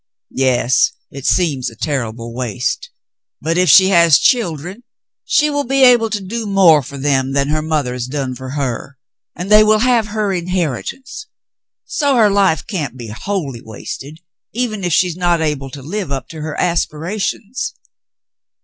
*' 0.25 0.29
Yes, 0.49 0.93
it 1.11 1.27
seems 1.27 1.69
a 1.69 1.75
terrible 1.75 2.33
waste; 2.33 2.89
but 3.39 3.55
if 3.55 3.69
she 3.69 3.89
has 3.89 4.17
children, 4.17 4.81
she 5.25 5.51
will 5.51 5.63
be 5.63 5.83
able 5.83 6.09
to 6.09 6.19
do 6.19 6.47
more 6.47 6.81
for 6.81 6.97
them 6.97 7.33
than 7.33 7.49
her 7.49 7.61
mother 7.61 7.93
has 7.93 8.07
done 8.07 8.33
for 8.33 8.49
her, 8.53 8.97
and 9.35 9.51
they 9.51 9.63
will 9.63 9.77
have 9.77 10.07
her 10.07 10.33
inheritance; 10.33 11.27
so 11.85 12.15
her 12.15 12.31
life 12.31 12.65
can't 12.65 12.97
be 12.97 13.09
wholly 13.09 13.61
wasted, 13.61 14.21
even 14.53 14.83
if 14.83 14.91
she 14.91 15.05
is 15.05 15.15
not 15.15 15.39
able 15.39 15.69
to 15.69 15.83
live 15.83 16.11
up 16.11 16.27
to 16.29 16.41
her 16.41 16.59
aspirations." 16.59 17.75